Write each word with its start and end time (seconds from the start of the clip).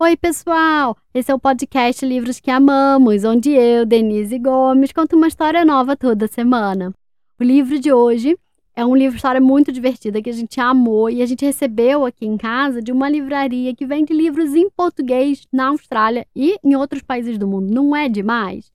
Oi, 0.00 0.16
pessoal! 0.16 0.96
Esse 1.12 1.32
é 1.32 1.34
o 1.34 1.40
podcast 1.40 2.06
Livros 2.06 2.38
que 2.38 2.52
Amamos, 2.52 3.24
onde 3.24 3.50
eu, 3.50 3.84
Denise 3.84 4.38
Gomes, 4.38 4.92
conto 4.92 5.16
uma 5.16 5.26
história 5.26 5.64
nova 5.64 5.96
toda 5.96 6.28
semana. 6.28 6.94
O 7.36 7.42
livro 7.42 7.80
de 7.80 7.92
hoje 7.92 8.38
é 8.76 8.86
um 8.86 8.94
livro 8.94 9.16
história 9.16 9.40
muito 9.40 9.72
divertida 9.72 10.22
que 10.22 10.30
a 10.30 10.32
gente 10.32 10.60
amou 10.60 11.10
e 11.10 11.20
a 11.20 11.26
gente 11.26 11.44
recebeu 11.44 12.06
aqui 12.06 12.24
em 12.26 12.36
casa 12.36 12.80
de 12.80 12.92
uma 12.92 13.08
livraria 13.08 13.74
que 13.74 13.84
vende 13.84 14.12
livros 14.12 14.54
em 14.54 14.70
português 14.70 15.48
na 15.52 15.70
Austrália 15.70 16.24
e 16.32 16.56
em 16.62 16.76
outros 16.76 17.02
países 17.02 17.36
do 17.36 17.48
mundo. 17.48 17.74
Não 17.74 17.96
é 17.96 18.08
demais? 18.08 18.70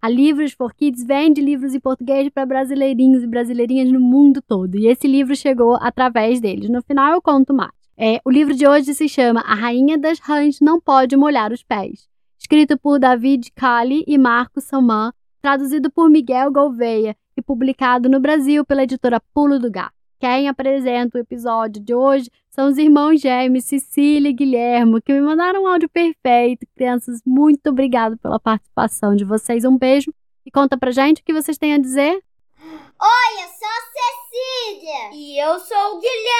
A 0.00 0.08
Livros 0.08 0.52
for 0.52 0.72
Kids 0.72 1.02
vende 1.02 1.40
livros 1.40 1.74
em 1.74 1.80
português 1.80 2.28
para 2.28 2.46
brasileirinhos 2.46 3.24
e 3.24 3.26
brasileirinhas 3.26 3.90
no 3.90 3.98
mundo 3.98 4.40
todo. 4.40 4.78
E 4.78 4.86
esse 4.86 5.08
livro 5.08 5.34
chegou 5.34 5.74
através 5.80 6.40
deles. 6.40 6.70
No 6.70 6.80
final 6.80 7.12
eu 7.12 7.20
conto 7.20 7.52
mais. 7.52 7.79
É, 8.02 8.18
o 8.24 8.30
livro 8.30 8.54
de 8.54 8.66
hoje 8.66 8.94
se 8.94 9.06
chama 9.10 9.42
A 9.42 9.54
Rainha 9.54 9.98
das 9.98 10.18
Rãs 10.20 10.58
Não 10.58 10.80
Pode 10.80 11.14
Molhar 11.18 11.52
os 11.52 11.62
Pés, 11.62 12.08
escrito 12.38 12.78
por 12.78 12.98
David 12.98 13.52
Cali 13.54 14.02
e 14.06 14.16
Marco 14.16 14.58
Saman, 14.58 15.12
traduzido 15.42 15.90
por 15.90 16.08
Miguel 16.08 16.50
Gouveia 16.50 17.14
e 17.36 17.42
publicado 17.42 18.08
no 18.08 18.18
Brasil 18.18 18.64
pela 18.64 18.84
editora 18.84 19.20
Pulo 19.34 19.58
do 19.58 19.70
Gato. 19.70 19.92
Quem 20.18 20.48
apresenta 20.48 21.18
o 21.18 21.20
episódio 21.20 21.82
de 21.82 21.94
hoje 21.94 22.30
são 22.48 22.68
os 22.68 22.78
irmãos 22.78 23.20
gêmeos 23.20 23.66
Cecília 23.66 24.30
e 24.30 24.32
Guilhermo, 24.32 25.02
que 25.02 25.12
me 25.12 25.20
mandaram 25.20 25.64
um 25.64 25.66
áudio 25.66 25.90
perfeito. 25.90 26.66
Crianças, 26.74 27.20
muito 27.26 27.68
obrigado 27.68 28.16
pela 28.16 28.40
participação 28.40 29.14
de 29.14 29.26
vocês. 29.26 29.62
Um 29.62 29.76
beijo 29.76 30.10
e 30.46 30.50
conta 30.50 30.78
pra 30.78 30.90
gente 30.90 31.20
o 31.20 31.24
que 31.24 31.34
vocês 31.34 31.58
têm 31.58 31.74
a 31.74 31.78
dizer. 31.78 32.22
Oi, 32.62 33.42
eu 33.42 33.48
sou 33.48 33.68
a 33.68 33.82
Cecília. 33.92 35.10
E 35.12 35.38
eu 35.38 35.58
sou 35.58 35.96
o 35.96 36.00
Guilhermo. 36.00 36.39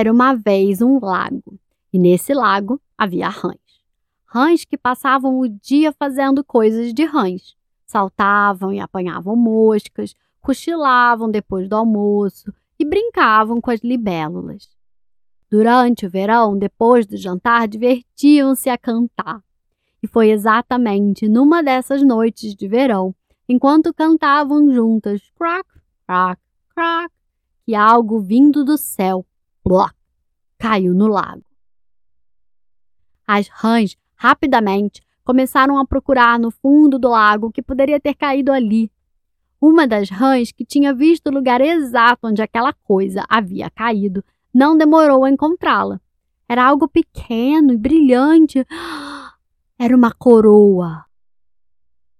Era 0.00 0.12
uma 0.12 0.34
vez 0.34 0.80
um 0.80 0.98
lago, 0.98 1.58
e 1.92 1.98
nesse 1.98 2.32
lago 2.32 2.80
havia 2.96 3.28
rãs 3.28 3.70
rãs 4.32 4.64
que 4.64 4.78
passavam 4.78 5.40
o 5.40 5.48
dia 5.48 5.92
fazendo 5.92 6.44
coisas 6.44 6.94
de 6.94 7.04
rãs. 7.04 7.56
Saltavam 7.84 8.72
e 8.72 8.78
apanhavam 8.78 9.34
moscas, 9.34 10.14
cochilavam 10.40 11.28
depois 11.28 11.68
do 11.68 11.74
almoço 11.74 12.54
e 12.78 12.84
brincavam 12.84 13.60
com 13.60 13.72
as 13.72 13.80
libélulas. 13.80 14.70
Durante 15.50 16.06
o 16.06 16.10
verão, 16.10 16.56
depois 16.56 17.06
do 17.06 17.16
jantar, 17.16 17.66
divertiam-se 17.66 18.70
a 18.70 18.78
cantar. 18.78 19.42
E 20.00 20.06
foi 20.06 20.30
exatamente 20.30 21.28
numa 21.28 21.60
dessas 21.60 22.00
noites 22.00 22.54
de 22.54 22.68
verão, 22.68 23.12
enquanto 23.48 23.92
cantavam 23.92 24.70
juntas 24.70 25.20
crack, 25.36 25.68
crack, 26.06 26.40
crack, 26.72 27.12
que 27.66 27.74
algo 27.74 28.20
vindo 28.20 28.64
do 28.64 28.78
céu, 28.78 29.26
ploc, 29.70 29.94
caiu 30.58 30.92
no 30.94 31.06
lago. 31.06 31.44
As 33.26 33.46
rãs 33.48 33.96
Rapidamente, 34.22 35.00
começaram 35.24 35.78
a 35.78 35.86
procurar 35.86 36.38
no 36.38 36.50
fundo 36.50 36.98
do 36.98 37.08
lago 37.08 37.46
o 37.46 37.50
que 37.50 37.62
poderia 37.62 37.98
ter 37.98 38.12
caído 38.12 38.52
ali. 38.52 38.92
Uma 39.58 39.86
das 39.86 40.10
rãs, 40.10 40.52
que 40.52 40.62
tinha 40.62 40.92
visto 40.92 41.28
o 41.28 41.32
lugar 41.32 41.62
exato 41.62 42.26
onde 42.26 42.42
aquela 42.42 42.74
coisa 42.74 43.24
havia 43.30 43.70
caído, 43.70 44.22
não 44.52 44.76
demorou 44.76 45.24
a 45.24 45.30
encontrá-la. 45.30 45.98
Era 46.46 46.66
algo 46.66 46.86
pequeno 46.86 47.72
e 47.72 47.78
brilhante. 47.78 48.62
Era 49.80 49.96
uma 49.96 50.12
coroa. 50.12 51.06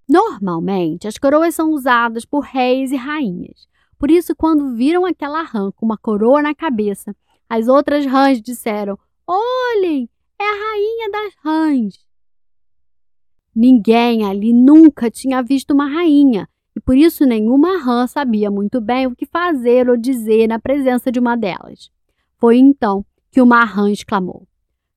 Normalmente, 0.08 1.06
as 1.06 1.18
coroas 1.18 1.54
são 1.54 1.72
usadas 1.72 2.24
por 2.24 2.40
reis 2.40 2.92
e 2.92 2.96
rainhas. 2.96 3.68
Por 3.98 4.10
isso, 4.10 4.34
quando 4.34 4.74
viram 4.74 5.04
aquela 5.04 5.42
rã 5.42 5.70
com 5.72 5.84
uma 5.84 5.98
coroa 5.98 6.40
na 6.40 6.54
cabeça, 6.54 7.14
as 7.50 7.66
outras 7.66 8.06
rãs 8.06 8.40
disseram: 8.40 8.96
Olhem, 9.26 10.08
é 10.38 10.44
a 10.44 10.70
rainha 10.70 11.10
das 11.10 11.34
rãs. 11.44 11.94
Ninguém 13.54 14.24
ali 14.24 14.52
nunca 14.52 15.10
tinha 15.10 15.42
visto 15.42 15.72
uma 15.72 15.88
rainha, 15.88 16.48
e 16.76 16.80
por 16.80 16.96
isso 16.96 17.26
nenhuma 17.26 17.78
rã 17.82 18.06
sabia 18.06 18.50
muito 18.50 18.80
bem 18.80 19.08
o 19.08 19.16
que 19.16 19.26
fazer 19.26 19.90
ou 19.90 19.96
dizer 19.96 20.46
na 20.46 20.60
presença 20.60 21.10
de 21.10 21.18
uma 21.18 21.36
delas. 21.36 21.90
Foi 22.38 22.56
então 22.56 23.04
que 23.32 23.42
uma 23.42 23.64
rã 23.64 23.90
exclamou: 23.90 24.46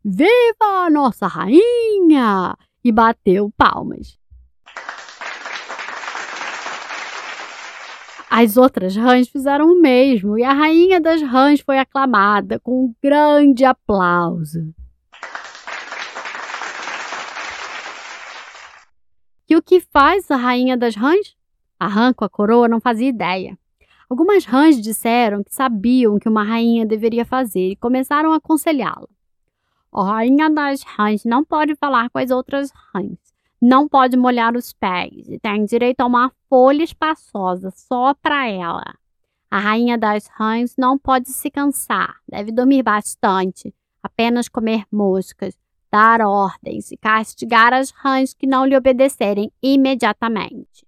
Viva 0.06 0.86
a 0.86 0.90
nossa 0.92 1.26
rainha! 1.26 2.56
e 2.84 2.92
bateu 2.92 3.50
palmas. 3.56 4.20
As 8.36 8.58
outras 8.58 8.96
rãs 8.96 9.28
fizeram 9.30 9.68
o 9.68 9.80
mesmo 9.80 10.40
e 10.40 10.44
a 10.44 10.52
rainha 10.52 11.00
das 11.00 11.22
rãs 11.22 11.60
foi 11.60 11.78
aclamada 11.78 12.60
com 12.60 12.86
um 12.86 12.96
grande 13.00 13.64
aplauso. 13.64 14.74
E 19.48 19.56
o 19.56 19.62
que 19.62 19.80
faz 19.80 20.32
a 20.32 20.36
rainha 20.36 20.76
das 20.76 20.96
rãs? 20.96 21.36
A 21.80 21.88
rã 21.88 22.12
com 22.12 22.26
a 22.26 22.30
coroa 22.30 22.68
não 22.68 22.82
fazia 22.82 23.08
ideia. 23.08 23.56
Algumas 24.10 24.46
rãs 24.46 24.82
disseram 24.82 25.44
que 25.44 25.54
sabiam 25.54 26.16
o 26.16 26.20
que 26.20 26.28
uma 26.28 26.44
rainha 26.44 26.88
deveria 26.88 27.26
fazer 27.26 27.70
e 27.70 27.76
começaram 27.76 28.34
a 28.34 28.38
aconselhá-la. 28.38 29.08
A 29.94 30.04
rainha 30.06 30.50
das 30.50 30.82
rãs 30.82 31.24
não 31.24 31.46
pode 31.46 31.76
falar 31.76 32.10
com 32.10 32.18
as 32.18 32.32
outras 32.32 32.72
rãs, 32.96 33.16
não 33.64 33.88
pode 33.88 34.18
molhar 34.18 34.56
os 34.56 34.74
pés 34.74 35.30
e 35.30 35.40
tem 35.40 35.66
direito 35.66 36.02
a 36.02 36.06
uma 36.06 36.32
folha 36.50 36.84
espaçosa 36.84 37.72
só 37.72 38.14
para 38.14 38.48
ela. 38.48 38.96
A 39.50 39.60
rainha 39.60 39.98
das 39.98 40.28
rãs 40.28 40.76
não 40.78 40.98
pode 40.98 41.30
se 41.30 41.50
cansar, 41.50 42.16
deve 42.28 42.52
dormir 42.52 42.84
bastante, 42.84 43.74
apenas 44.02 44.50
comer 44.50 44.84
moscas 44.92 45.56
dar 45.94 46.22
ordens 46.22 46.92
e 46.92 46.98
castigar 46.98 47.72
as 47.72 47.92
rãs 47.92 48.34
que 48.34 48.48
não 48.48 48.66
lhe 48.66 48.76
obedecerem 48.76 49.52
imediatamente. 49.62 50.88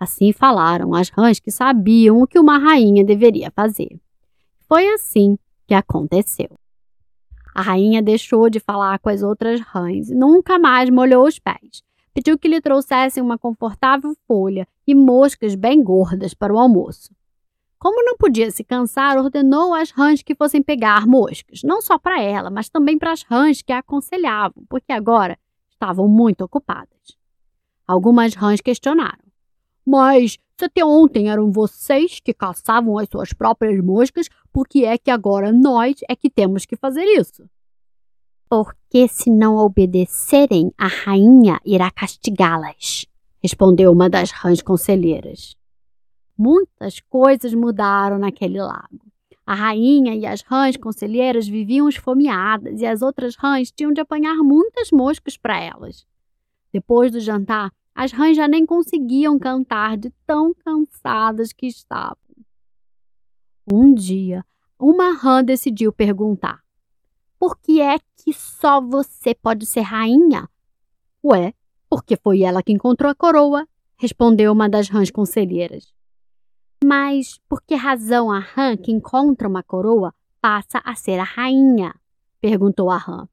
Assim 0.00 0.32
falaram 0.32 0.94
as 0.94 1.10
rãs 1.10 1.38
que 1.38 1.50
sabiam 1.50 2.22
o 2.22 2.26
que 2.26 2.38
uma 2.38 2.56
rainha 2.56 3.04
deveria 3.04 3.50
fazer. 3.50 4.00
Foi 4.66 4.88
assim 4.88 5.36
que 5.68 5.74
aconteceu. 5.74 6.48
A 7.54 7.60
rainha 7.60 8.02
deixou 8.02 8.48
de 8.48 8.58
falar 8.58 8.98
com 9.00 9.10
as 9.10 9.22
outras 9.22 9.60
rãs 9.60 10.08
e 10.08 10.14
nunca 10.14 10.58
mais 10.58 10.88
molhou 10.88 11.26
os 11.26 11.38
pés. 11.38 11.82
Pediu 12.14 12.38
que 12.38 12.48
lhe 12.48 12.60
trouxessem 12.60 13.22
uma 13.22 13.38
confortável 13.38 14.14
folha 14.26 14.68
e 14.86 14.94
moscas 14.94 15.54
bem 15.54 15.82
gordas 15.82 16.34
para 16.34 16.52
o 16.52 16.58
almoço. 16.58 17.14
Como 17.78 18.04
não 18.04 18.16
podia 18.16 18.50
se 18.50 18.62
cansar, 18.62 19.18
ordenou 19.18 19.74
às 19.74 19.90
rãs 19.90 20.22
que 20.22 20.34
fossem 20.34 20.62
pegar 20.62 21.06
moscas, 21.06 21.62
não 21.64 21.80
só 21.80 21.98
para 21.98 22.22
ela, 22.22 22.50
mas 22.50 22.68
também 22.68 22.96
para 22.96 23.12
as 23.12 23.22
rãs 23.22 23.60
que 23.60 23.72
a 23.72 23.78
aconselhavam, 23.78 24.64
porque 24.68 24.92
agora 24.92 25.36
estavam 25.68 26.06
muito 26.06 26.42
ocupadas. 26.42 27.16
Algumas 27.86 28.34
rãs 28.34 28.60
questionaram: 28.60 29.24
Mas 29.84 30.38
se 30.56 30.66
até 30.66 30.84
ontem 30.84 31.28
eram 31.28 31.50
vocês 31.50 32.20
que 32.20 32.32
caçavam 32.32 32.98
as 32.98 33.08
suas 33.08 33.32
próprias 33.32 33.82
moscas, 33.82 34.28
por 34.52 34.68
que 34.68 34.84
é 34.84 34.96
que 34.96 35.10
agora 35.10 35.50
nós 35.50 35.96
é 36.08 36.14
que 36.14 36.30
temos 36.30 36.64
que 36.64 36.76
fazer 36.76 37.04
isso? 37.04 37.48
Porque 38.52 39.08
se 39.08 39.30
não 39.30 39.56
obedecerem, 39.56 40.74
a 40.76 40.86
rainha 40.86 41.58
irá 41.64 41.90
castigá-las, 41.90 43.06
respondeu 43.42 43.90
uma 43.90 44.10
das 44.10 44.30
rãs 44.30 44.60
conselheiras. 44.60 45.56
Muitas 46.36 47.00
coisas 47.00 47.54
mudaram 47.54 48.18
naquele 48.18 48.60
lago. 48.60 49.10
A 49.46 49.54
rainha 49.54 50.14
e 50.14 50.26
as 50.26 50.42
rãs 50.42 50.76
conselheiras 50.76 51.48
viviam 51.48 51.88
esfomeadas 51.88 52.82
e 52.82 52.84
as 52.84 53.00
outras 53.00 53.36
rãs 53.36 53.72
tinham 53.72 53.90
de 53.90 54.02
apanhar 54.02 54.36
muitas 54.42 54.90
moscas 54.90 55.38
para 55.38 55.58
elas. 55.58 56.06
Depois 56.70 57.10
do 57.10 57.20
jantar, 57.20 57.72
as 57.94 58.12
rãs 58.12 58.36
já 58.36 58.46
nem 58.46 58.66
conseguiam 58.66 59.38
cantar 59.38 59.96
de 59.96 60.12
tão 60.26 60.52
cansadas 60.52 61.54
que 61.54 61.66
estavam. 61.66 62.18
Um 63.72 63.94
dia, 63.94 64.44
uma 64.78 65.14
rã 65.14 65.42
decidiu 65.42 65.90
perguntar: 65.90 66.61
Por 67.42 67.58
que 67.58 67.80
é 67.80 67.98
que 67.98 68.32
só 68.32 68.80
você 68.80 69.34
pode 69.34 69.66
ser 69.66 69.80
rainha? 69.80 70.48
Ué, 71.24 71.52
porque 71.90 72.14
foi 72.16 72.42
ela 72.42 72.62
que 72.62 72.70
encontrou 72.72 73.10
a 73.10 73.16
coroa, 73.16 73.66
respondeu 73.96 74.52
uma 74.52 74.68
das 74.68 74.88
rãs 74.88 75.10
conselheiras. 75.10 75.92
Mas 76.84 77.40
por 77.48 77.60
que 77.60 77.74
razão 77.74 78.30
a 78.30 78.38
rã 78.38 78.76
que 78.76 78.92
encontra 78.92 79.48
uma 79.48 79.60
coroa 79.60 80.14
passa 80.40 80.80
a 80.84 80.94
ser 80.94 81.18
a 81.18 81.24
rainha? 81.24 81.92
perguntou 82.40 82.88
a 82.88 82.96
rã. 82.96 83.28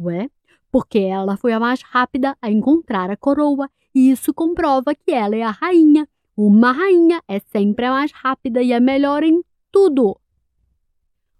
Ué, 0.00 0.28
porque 0.68 0.98
ela 0.98 1.36
foi 1.36 1.52
a 1.52 1.60
mais 1.60 1.80
rápida 1.80 2.36
a 2.42 2.50
encontrar 2.50 3.08
a 3.08 3.16
coroa, 3.16 3.70
e 3.94 4.10
isso 4.10 4.34
comprova 4.34 4.96
que 4.96 5.12
ela 5.12 5.36
é 5.36 5.44
a 5.44 5.52
rainha. 5.52 6.08
Uma 6.36 6.72
rainha 6.72 7.22
é 7.28 7.38
sempre 7.38 7.86
a 7.86 7.92
mais 7.92 8.10
rápida 8.10 8.60
e 8.60 8.72
a 8.72 8.80
melhor 8.80 9.22
em 9.22 9.44
tudo. 9.70 10.18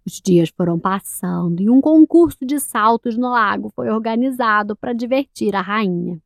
Os 0.07 0.21
dias 0.21 0.51
foram 0.51 0.79
passando 0.79 1.63
e 1.63 1.71
um 1.71 1.81
concurso 1.81 2.45
de 2.45 2.61
saltos 2.61 3.17
no 3.17 3.31
lago 3.31 3.73
foi 3.75 3.89
organizado 3.89 4.77
para 4.77 4.93
divertir 4.93 5.57
a 5.57 5.63
rainha. 5.63 6.21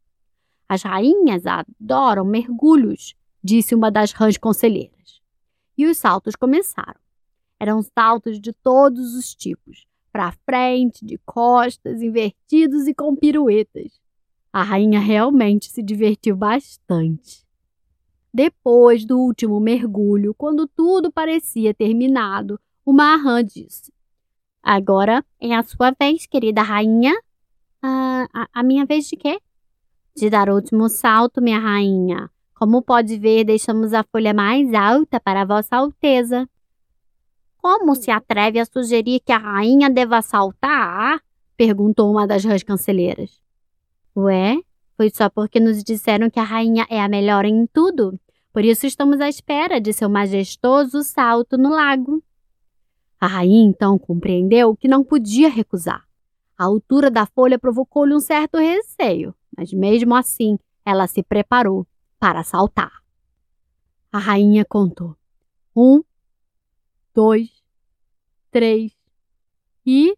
As 0.68 0.82
rainhas 0.82 1.44
adoram 1.46 2.24
mergulhos, 2.24 3.14
disse 3.42 3.74
uma 3.74 3.90
das 3.90 4.12
rãs 4.12 4.36
conselheiras. 4.36 5.22
E 5.76 5.86
os 5.86 5.96
saltos 5.96 6.34
começaram. 6.34 7.00
Eram 7.60 7.80
saltos 7.82 8.40
de 8.40 8.52
todos 8.52 9.14
os 9.14 9.32
tipos, 9.34 9.86
para 10.12 10.32
frente, 10.44 11.04
de 11.04 11.16
costas, 11.18 12.02
invertidos 12.02 12.88
e 12.88 12.94
com 12.94 13.14
piruetas. 13.14 14.00
A 14.52 14.62
rainha 14.62 14.98
realmente 14.98 15.70
se 15.70 15.82
divertiu 15.82 16.36
bastante. 16.36 17.46
Depois 18.34 19.04
do 19.04 19.18
último 19.18 19.60
mergulho, 19.60 20.34
quando 20.34 20.66
tudo 20.66 21.10
parecia 21.10 21.72
terminado, 21.72 22.60
uma 22.90 23.16
rã 23.16 23.44
disse: 23.44 23.92
Agora 24.62 25.22
é 25.38 25.54
a 25.54 25.62
sua 25.62 25.90
vez, 25.90 26.26
querida 26.26 26.62
rainha. 26.62 27.14
Ah, 27.82 28.26
a, 28.32 28.48
a 28.54 28.62
minha 28.62 28.86
vez 28.86 29.06
de 29.06 29.14
quê? 29.14 29.38
De 30.16 30.30
dar 30.30 30.48
o 30.48 30.54
último 30.54 30.88
salto, 30.88 31.42
minha 31.42 31.58
rainha. 31.58 32.30
Como 32.54 32.80
pode 32.80 33.18
ver, 33.18 33.44
deixamos 33.44 33.92
a 33.92 34.02
folha 34.02 34.32
mais 34.32 34.72
alta 34.72 35.20
para 35.20 35.44
Vossa 35.44 35.76
Alteza. 35.76 36.48
Como 37.58 37.94
se 37.94 38.10
atreve 38.10 38.58
a 38.58 38.64
sugerir 38.64 39.20
que 39.20 39.32
a 39.32 39.38
rainha 39.38 39.90
deva 39.90 40.22
saltar? 40.22 41.20
perguntou 41.58 42.10
uma 42.10 42.26
das 42.26 42.42
rãs 42.42 42.62
canceleiras. 42.62 43.38
Ué, 44.16 44.56
foi 44.96 45.10
só 45.10 45.28
porque 45.28 45.60
nos 45.60 45.84
disseram 45.84 46.30
que 46.30 46.40
a 46.40 46.44
rainha 46.44 46.86
é 46.88 47.02
a 47.02 47.08
melhor 47.08 47.44
em 47.44 47.66
tudo. 47.66 48.18
Por 48.50 48.64
isso 48.64 48.86
estamos 48.86 49.20
à 49.20 49.28
espera 49.28 49.78
de 49.78 49.92
seu 49.92 50.08
majestoso 50.08 51.02
salto 51.02 51.58
no 51.58 51.68
lago. 51.68 52.22
A 53.20 53.26
rainha 53.26 53.68
então 53.68 53.98
compreendeu 53.98 54.76
que 54.76 54.86
não 54.86 55.02
podia 55.02 55.48
recusar. 55.48 56.06
A 56.56 56.64
altura 56.64 57.10
da 57.10 57.26
folha 57.26 57.58
provocou-lhe 57.58 58.14
um 58.14 58.20
certo 58.20 58.58
receio, 58.58 59.34
mas 59.56 59.72
mesmo 59.72 60.14
assim 60.14 60.58
ela 60.84 61.06
se 61.06 61.22
preparou 61.22 61.86
para 62.18 62.42
saltar. 62.42 62.92
A 64.12 64.18
rainha 64.18 64.64
contou: 64.64 65.16
um, 65.74 66.02
dois, 67.14 67.50
três 68.50 68.92
e. 69.84 70.14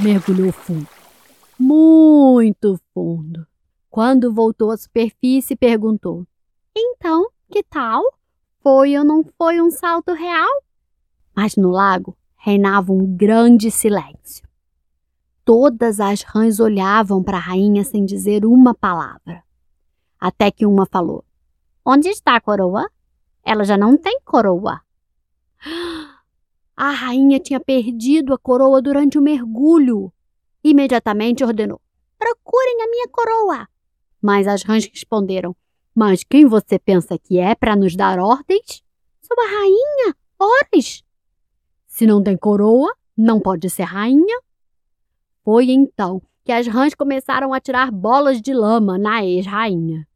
mergulhou 0.00 0.52
fundo. 0.52 0.88
Muito 1.58 2.78
fundo. 2.92 3.46
Quando 3.88 4.34
voltou 4.34 4.70
à 4.70 4.76
superfície, 4.76 5.56
perguntou: 5.56 6.26
Então, 6.76 7.30
que 7.50 7.62
tal? 7.62 8.02
Ou 8.68 8.84
não 9.04 9.22
foi 9.38 9.60
um 9.60 9.70
salto 9.70 10.12
real? 10.12 10.50
Mas 11.36 11.54
no 11.54 11.70
lago 11.70 12.18
reinava 12.34 12.92
um 12.92 13.06
grande 13.06 13.70
silêncio. 13.70 14.44
Todas 15.44 16.00
as 16.00 16.22
rãs 16.22 16.58
olhavam 16.58 17.22
para 17.22 17.36
a 17.36 17.40
rainha 17.40 17.84
sem 17.84 18.04
dizer 18.04 18.44
uma 18.44 18.74
palavra. 18.74 19.44
Até 20.18 20.50
que 20.50 20.66
uma 20.66 20.84
falou: 20.84 21.24
Onde 21.84 22.08
está 22.08 22.34
a 22.34 22.40
coroa? 22.40 22.90
Ela 23.44 23.62
já 23.62 23.78
não 23.78 23.96
tem 23.96 24.20
coroa. 24.24 24.80
A 26.76 26.90
rainha 26.90 27.38
tinha 27.38 27.60
perdido 27.60 28.34
a 28.34 28.38
coroa 28.38 28.82
durante 28.82 29.16
o 29.16 29.22
mergulho. 29.22 30.12
Imediatamente 30.64 31.44
ordenou: 31.44 31.80
Procurem 32.18 32.82
a 32.82 32.90
minha 32.90 33.08
coroa. 33.12 33.68
Mas 34.20 34.48
as 34.48 34.64
rãs 34.64 34.84
responderam: 34.86 35.54
Mas 35.96 36.22
quem 36.22 36.44
você 36.44 36.78
pensa 36.78 37.18
que 37.18 37.38
é 37.38 37.54
para 37.54 37.74
nos 37.74 37.96
dar 37.96 38.18
ordens? 38.18 38.84
Sou 39.22 39.34
a 39.42 39.48
rainha, 39.48 40.14
horas. 40.38 41.02
Se 41.86 42.06
não 42.06 42.22
tem 42.22 42.36
coroa, 42.36 42.94
não 43.16 43.40
pode 43.40 43.70
ser 43.70 43.84
rainha. 43.84 44.42
Foi 45.42 45.70
então 45.70 46.20
que 46.44 46.52
as 46.52 46.66
rãs 46.66 46.94
começaram 46.94 47.54
a 47.54 47.60
tirar 47.60 47.90
bolas 47.90 48.42
de 48.42 48.52
lama 48.52 48.98
na 48.98 49.24
ex-rainha. 49.24 50.06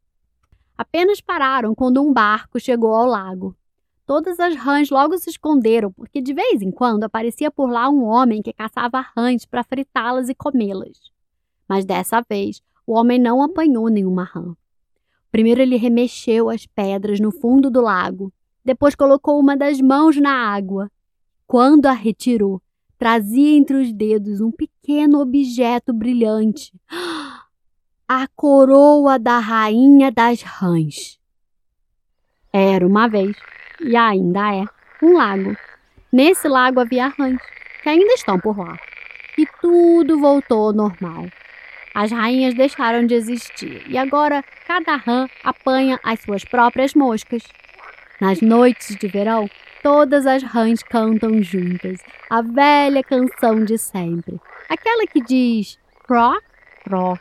Apenas 0.77 1.19
pararam 1.19 1.73
quando 1.73 1.99
um 1.99 2.13
barco 2.13 2.59
chegou 2.59 2.93
ao 2.93 3.07
lago. 3.07 3.57
Todas 4.05 4.39
as 4.39 4.55
rãs 4.55 4.91
logo 4.91 5.17
se 5.17 5.31
esconderam, 5.31 5.91
porque 5.91 6.21
de 6.21 6.31
vez 6.31 6.61
em 6.61 6.69
quando 6.69 7.05
aparecia 7.05 7.49
por 7.49 7.71
lá 7.71 7.89
um 7.89 8.03
homem 8.03 8.43
que 8.43 8.53
caçava 8.53 9.03
rãs 9.17 9.47
para 9.47 9.63
fritá-las 9.63 10.29
e 10.29 10.35
comê-las. 10.35 11.11
Mas 11.67 11.85
dessa 11.85 12.21
vez, 12.21 12.61
o 12.85 12.93
homem 12.93 13.17
não 13.17 13.41
apanhou 13.41 13.89
nenhuma 13.89 14.25
rã. 14.25 14.55
Primeiro 15.31 15.61
ele 15.61 15.77
remexeu 15.77 16.49
as 16.49 16.65
pedras 16.65 17.19
no 17.19 17.31
fundo 17.31 17.71
do 17.71 17.81
lago, 17.81 18.33
depois 18.63 18.95
colocou 18.95 19.39
uma 19.39 19.55
das 19.55 19.79
mãos 19.79 20.17
na 20.17 20.31
água. 20.31 20.91
Quando 21.47 21.85
a 21.87 21.93
retirou, 21.93 22.61
trazia 22.97 23.57
entre 23.57 23.77
os 23.77 23.91
dedos 23.91 24.41
um 24.41 24.51
pequeno 24.51 25.19
objeto 25.19 25.93
brilhante. 25.93 26.71
a 28.07 28.27
coroa 28.35 29.17
da 29.17 29.39
rainha 29.39 30.11
das 30.11 30.41
rãs. 30.41 31.17
Era 32.51 32.85
uma 32.85 33.07
vez, 33.07 33.35
e 33.79 33.95
ainda 33.95 34.53
é, 34.53 34.65
um 35.01 35.13
lago. 35.13 35.55
Nesse 36.11 36.49
lago 36.49 36.81
havia 36.81 37.07
rãs, 37.07 37.39
que 37.81 37.87
ainda 37.87 38.13
estão 38.13 38.37
por 38.37 38.59
lá. 38.59 38.77
E 39.37 39.47
tudo 39.61 40.19
voltou 40.19 40.67
ao 40.67 40.73
normal. 40.73 41.25
As 41.93 42.11
rainhas 42.11 42.53
deixaram 42.53 43.05
de 43.05 43.13
existir. 43.13 43.83
E 43.89 43.97
agora 43.97 44.43
cada 44.65 44.95
rã 44.95 45.27
apanha 45.43 45.99
as 46.03 46.21
suas 46.21 46.45
próprias 46.45 46.93
moscas. 46.93 47.43
Nas 48.19 48.41
noites 48.41 48.95
de 48.95 49.07
verão, 49.07 49.49
todas 49.83 50.25
as 50.25 50.43
rãs 50.43 50.81
cantam 50.83 51.41
juntas. 51.41 51.99
A 52.29 52.41
velha 52.41 53.03
canção 53.03 53.63
de 53.65 53.77
sempre, 53.77 54.39
aquela 54.69 55.05
que 55.07 55.21
diz 55.21 55.77
croc, 56.03 56.41
croc, 56.85 57.19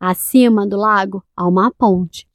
Acima 0.00 0.66
do 0.66 0.76
lago 0.76 1.24
há 1.36 1.46
uma 1.46 1.72
ponte, 1.72 2.28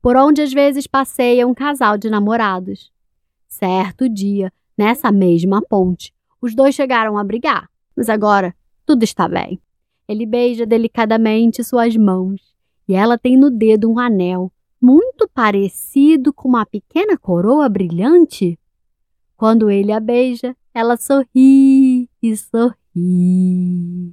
por 0.00 0.16
onde 0.16 0.40
às 0.40 0.52
vezes 0.52 0.86
passeia 0.86 1.46
um 1.46 1.52
casal 1.52 1.98
de 1.98 2.08
namorados. 2.08 2.90
Certo 3.46 4.08
dia, 4.08 4.50
nessa 4.76 5.12
mesma 5.12 5.60
ponte, 5.60 6.14
os 6.40 6.54
dois 6.54 6.74
chegaram 6.74 7.18
a 7.18 7.24
brigar, 7.24 7.68
mas 7.94 8.08
agora 8.08 8.54
tudo 8.90 9.04
está 9.04 9.28
bem. 9.28 9.62
Ele 10.08 10.26
beija 10.26 10.66
delicadamente 10.66 11.62
suas 11.62 11.96
mãos 11.96 12.40
e 12.88 12.94
ela 12.94 13.16
tem 13.16 13.36
no 13.36 13.48
dedo 13.48 13.88
um 13.88 14.00
anel 14.00 14.50
muito 14.82 15.28
parecido 15.32 16.32
com 16.32 16.48
uma 16.48 16.66
pequena 16.66 17.16
coroa 17.16 17.68
brilhante. 17.68 18.58
Quando 19.36 19.70
ele 19.70 19.92
a 19.92 20.00
beija, 20.00 20.56
ela 20.74 20.96
sorri 20.96 22.10
e 22.20 22.36
sorri. 22.36 24.12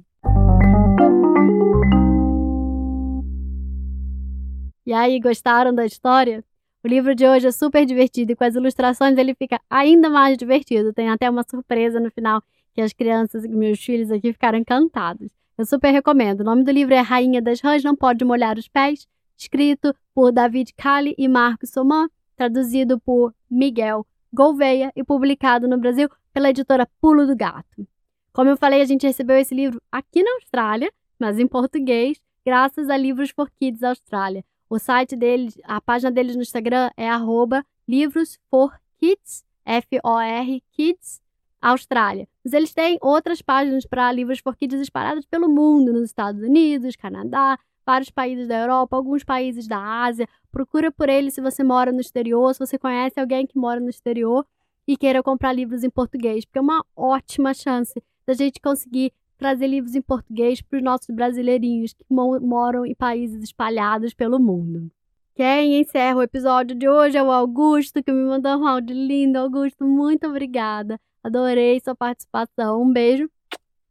E 4.86 4.92
aí, 4.92 5.18
gostaram 5.18 5.74
da 5.74 5.84
história? 5.84 6.44
O 6.84 6.86
livro 6.86 7.16
de 7.16 7.26
hoje 7.26 7.48
é 7.48 7.50
super 7.50 7.84
divertido 7.84 8.30
e 8.30 8.36
com 8.36 8.44
as 8.44 8.54
ilustrações 8.54 9.18
ele 9.18 9.34
fica 9.34 9.60
ainda 9.68 10.08
mais 10.08 10.38
divertido. 10.38 10.92
Tem 10.92 11.08
até 11.08 11.28
uma 11.28 11.42
surpresa 11.42 11.98
no 11.98 12.12
final 12.12 12.40
que 12.74 12.80
as 12.80 12.92
crianças 12.92 13.44
e 13.44 13.48
meus 13.48 13.82
filhos 13.82 14.10
aqui 14.10 14.32
ficaram 14.32 14.58
encantados. 14.58 15.32
Eu 15.56 15.66
super 15.66 15.90
recomendo. 15.90 16.40
O 16.40 16.44
nome 16.44 16.62
do 16.62 16.70
livro 16.70 16.94
é 16.94 17.00
Rainha 17.00 17.42
das 17.42 17.60
Rãs 17.60 17.82
Não 17.82 17.96
Pode 17.96 18.24
Molhar 18.24 18.56
os 18.58 18.68
Pés, 18.68 19.06
escrito 19.36 19.94
por 20.14 20.32
David 20.32 20.72
Cali 20.74 21.14
e 21.18 21.26
Marcos 21.28 21.70
Soman, 21.70 22.08
traduzido 22.36 23.00
por 23.00 23.34
Miguel 23.50 24.06
Gouveia 24.32 24.92
e 24.94 25.02
publicado 25.02 25.66
no 25.66 25.78
Brasil 25.78 26.08
pela 26.32 26.50
editora 26.50 26.88
Pulo 27.00 27.26
do 27.26 27.34
Gato. 27.34 27.86
Como 28.32 28.50
eu 28.50 28.56
falei, 28.56 28.80
a 28.80 28.84
gente 28.84 29.06
recebeu 29.06 29.36
esse 29.36 29.54
livro 29.54 29.80
aqui 29.90 30.22
na 30.22 30.32
Austrália, 30.34 30.92
mas 31.18 31.38
em 31.38 31.46
português, 31.46 32.20
graças 32.46 32.88
a 32.88 32.96
Livros 32.96 33.30
for 33.30 33.50
Kids 33.50 33.82
Austrália. 33.82 34.44
O 34.70 34.78
site 34.78 35.16
deles, 35.16 35.58
a 35.64 35.80
página 35.80 36.10
deles 36.10 36.36
no 36.36 36.42
Instagram 36.42 36.90
é 36.96 37.08
arroba 37.08 37.64
livros 37.88 38.38
for 38.50 38.78
kids, 38.98 39.44
F-O-R 39.64 40.62
Kids, 40.72 41.20
Austrália. 41.60 42.28
Mas 42.44 42.52
eles 42.52 42.72
têm 42.72 42.98
outras 43.00 43.42
páginas 43.42 43.84
para 43.84 44.10
livros 44.12 44.38
for 44.38 44.56
kids 44.56 44.80
espalhados 44.80 45.26
pelo 45.26 45.48
mundo, 45.48 45.92
nos 45.92 46.04
Estados 46.04 46.42
Unidos, 46.42 46.96
Canadá, 46.96 47.58
vários 47.84 48.10
países 48.10 48.46
da 48.46 48.58
Europa, 48.60 48.96
alguns 48.96 49.24
países 49.24 49.66
da 49.66 49.78
Ásia. 49.78 50.28
Procura 50.52 50.92
por 50.92 51.08
eles 51.08 51.34
se 51.34 51.40
você 51.40 51.64
mora 51.64 51.90
no 51.90 52.00
exterior, 52.00 52.52
se 52.52 52.60
você 52.60 52.78
conhece 52.78 53.18
alguém 53.18 53.46
que 53.46 53.58
mora 53.58 53.80
no 53.80 53.88
exterior 53.88 54.46
e 54.86 54.96
queira 54.96 55.22
comprar 55.22 55.52
livros 55.52 55.84
em 55.84 55.90
português, 55.90 56.44
porque 56.44 56.58
é 56.58 56.62
uma 56.62 56.84
ótima 56.96 57.52
chance 57.52 58.02
da 58.26 58.34
gente 58.34 58.60
conseguir 58.60 59.12
trazer 59.38 59.66
livros 59.66 59.94
em 59.94 60.02
português 60.02 60.60
para 60.60 60.78
os 60.78 60.82
nossos 60.82 61.14
brasileirinhos 61.14 61.92
que 61.92 62.04
moram 62.10 62.84
em 62.84 62.94
países 62.94 63.42
espalhados 63.42 64.12
pelo 64.12 64.38
mundo. 64.38 64.90
Quem 65.34 65.80
encerra 65.80 66.16
o 66.16 66.22
episódio 66.22 66.76
de 66.76 66.88
hoje 66.88 67.16
é 67.16 67.22
o 67.22 67.30
Augusto, 67.30 68.02
que 68.02 68.10
me 68.10 68.24
mandou 68.24 68.58
um 68.58 68.66
áudio 68.66 68.96
lindo. 68.96 69.38
Augusto, 69.38 69.84
muito 69.84 70.26
obrigada. 70.26 70.98
Adorei 71.22 71.80
sua 71.80 71.94
participação. 71.94 72.82
Um 72.82 72.92
beijo. 72.92 73.28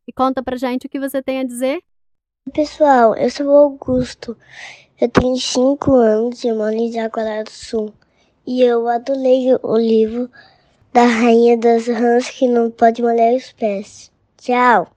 E 0.07 0.13
conta 0.13 0.41
pra 0.41 0.55
gente 0.55 0.85
o 0.85 0.89
que 0.89 0.99
você 0.99 1.21
tem 1.21 1.39
a 1.39 1.43
dizer. 1.43 1.81
Pessoal, 2.53 3.15
eu 3.15 3.29
sou 3.29 3.47
o 3.47 3.57
Augusto. 3.57 4.37
Eu 4.99 5.09
tenho 5.09 5.35
5 5.37 5.93
anos 5.93 6.43
e 6.43 6.51
moro 6.51 6.73
em 6.73 6.91
Jaguará 6.91 7.43
do 7.43 7.51
Sul. 7.51 7.93
e 8.45 8.61
eu 8.63 8.87
adorei 8.87 9.53
o 9.61 9.77
livro 9.77 10.31
da 10.93 11.05
Rainha 11.05 11.57
das 11.57 11.85
Rãs 11.87 12.29
que 12.29 12.47
não 12.47 12.71
pode 12.71 13.01
molhar 13.01 13.33
os 13.35 13.51
pés. 13.51 14.09
Tchau! 14.37 14.87